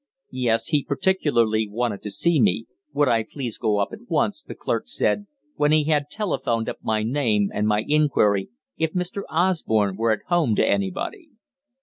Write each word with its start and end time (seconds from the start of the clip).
Yes, 0.33 0.69
he 0.69 0.83
particularly 0.83 1.69
wanted 1.69 2.01
to 2.01 2.09
see 2.09 2.41
me; 2.41 2.65
would 2.91 3.07
I 3.07 3.21
please 3.21 3.59
go 3.59 3.77
up 3.77 3.89
at 3.93 4.09
once, 4.09 4.41
the 4.41 4.55
clerk 4.55 4.87
said 4.87 5.27
when 5.57 5.71
he 5.71 5.83
had 5.83 6.09
telephoned 6.09 6.67
up 6.67 6.79
my 6.81 7.03
name 7.03 7.51
and 7.53 7.67
my 7.67 7.85
inquiry 7.87 8.49
if 8.77 8.93
Mr. 8.93 9.21
Osborne 9.29 9.95
were 9.97 10.11
at 10.11 10.23
home 10.25 10.55
to 10.55 10.67
anybody. 10.67 11.29